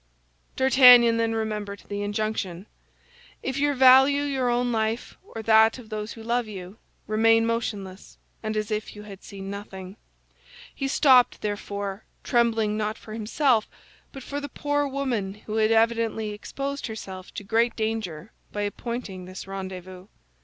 [0.55, 2.65] D'Artagnan then remembered the injunction:
[3.43, 8.17] "If you value your own life or that of those who love you, remain motionless,
[8.41, 9.97] and as if you had seen nothing."
[10.73, 13.67] He stopped, therefore, trembling not for himself
[14.11, 19.25] but for the poor woman who had evidently exposed herself to great danger by appointing
[19.25, 20.07] this rendezvous.